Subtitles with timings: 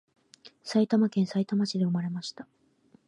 [0.63, 2.47] 埼玉県さいたま市で産まれました